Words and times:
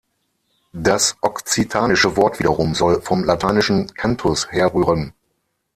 Das 0.73 1.15
okzitanische 1.21 2.17
Wort 2.17 2.39
wiederum 2.39 2.73
soll 2.73 3.03
vom 3.03 3.23
lateinischen 3.23 3.93
„canthus“ 3.93 4.49
herrühren. 4.51 5.13